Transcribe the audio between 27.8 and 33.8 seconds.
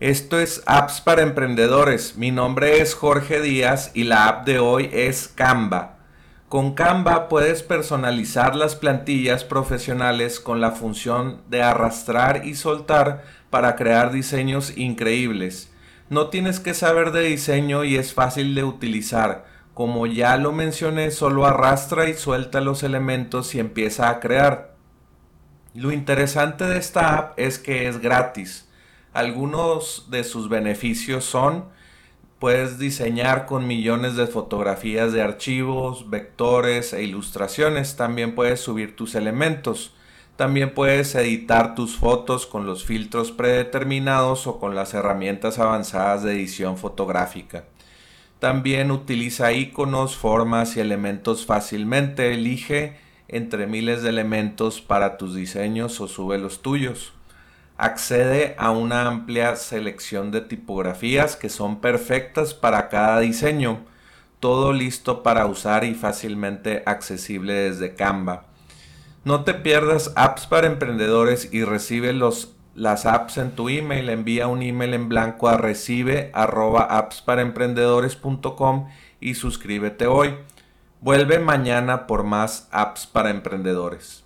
es gratis. Algunos de sus beneficios son, puedes diseñar con